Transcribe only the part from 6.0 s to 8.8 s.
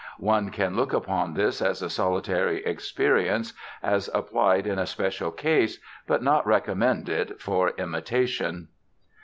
but not recommend it for imitation."